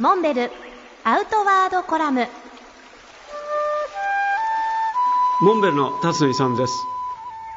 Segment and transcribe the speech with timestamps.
[0.00, 0.50] モンベル
[1.04, 2.26] アウトワードコラム。
[5.42, 6.72] モンベルの辰野勇です。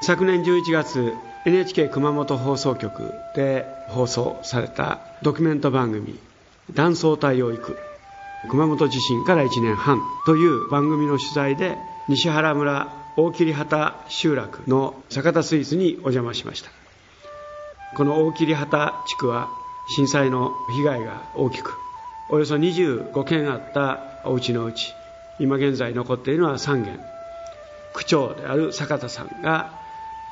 [0.01, 1.13] 昨年11月
[1.45, 6.19] NHK 熊本放送局で放送されたドキュメント番組
[6.73, 7.77] 「断層帯を行く」
[8.51, 11.77] 熊本地震から1年半という番組の取材で
[12.09, 16.69] 西原村大切畑集落の酒田スイーツにお邪魔しました。
[17.95, 19.47] この大切畑地区は
[19.95, 21.82] 震災の被害が大きく
[22.33, 24.95] およそ25軒あったお家のうち
[25.37, 26.99] 今現在残っているのは3軒
[27.93, 29.69] 区長である坂田さんが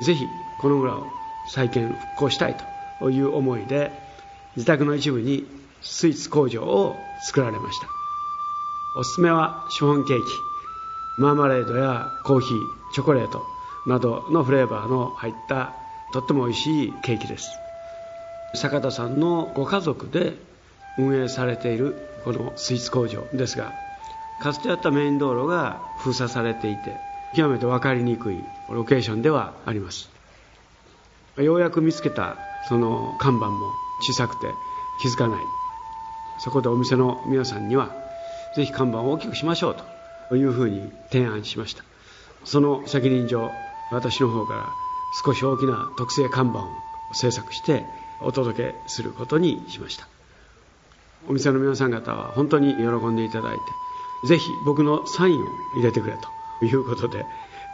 [0.04, 0.24] ぜひ
[0.60, 1.06] この村を
[1.54, 2.56] 再建復興したい
[2.98, 3.92] という思いで
[4.56, 5.46] 自宅の一部に
[5.80, 7.86] スイーツ工場を作られました。
[8.98, 10.24] おすすめはシフォンケーキ
[11.18, 12.58] マーマレードやコーヒー
[12.94, 13.44] チョコレート
[13.86, 15.72] などのフレーバーの入った
[16.12, 17.48] とっても美味しいケーキです。
[18.56, 20.50] 坂田さんのご家族で
[20.98, 23.72] 運営されているこのスイーツ工場ですが
[24.42, 26.96] かつてあったメイン道路が封鎖されていて
[27.34, 30.10] 極めて分かりにくいロケーションではあります。
[31.36, 32.36] ようやく見つけた
[32.68, 34.46] その看板も小さくて
[35.00, 35.40] 気づかない。
[36.38, 37.90] そこでお店の皆さんには
[38.54, 39.76] ぜひ看板を大きくしましょう
[40.28, 41.84] というふうに提案しました。
[42.44, 43.50] その責任上
[43.90, 44.68] 私の方から
[45.24, 46.68] 少し大きな特製看板を
[47.12, 47.84] 制作して
[48.20, 50.11] お届けすることにしました。
[51.28, 53.62] お店の皆さん方は本当に喜んでいただいて
[54.28, 56.16] ぜひ僕のサインを入れてくれ
[56.60, 57.24] ということで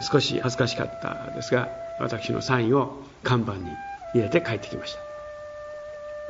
[0.01, 1.69] 少し恥ずかしかったですが
[2.01, 3.71] 私のサインを看板に
[4.15, 5.01] 入れて帰ってきました。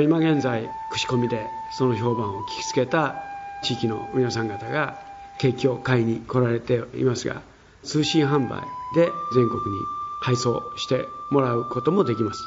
[0.03, 3.17] 今現在口コミでその評判を聞きつけた
[3.63, 4.99] 地域の皆さん方が
[5.39, 7.43] ケーキを買いに来られていますが
[7.83, 8.63] 通信販売
[8.95, 9.81] で全国に
[10.23, 12.41] 配送してもらうこともできます。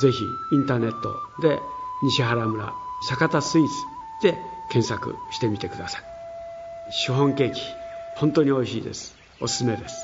[0.00, 1.58] ぜひインターネットで
[2.02, 3.72] 西原村酒田スイーツ
[4.20, 6.02] で検索してみてください。
[6.92, 7.60] シフォンケーキ
[8.16, 9.14] 本当に美味しいです。
[9.40, 9.94] おすすめです。